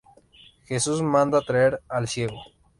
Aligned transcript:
Jesús 0.65 1.03
manda 1.03 1.41
traer 1.41 1.79
al 1.87 2.07
ciego. 2.07 2.41